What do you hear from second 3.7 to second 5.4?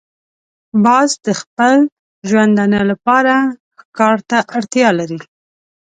ښکار ته اړتیا لري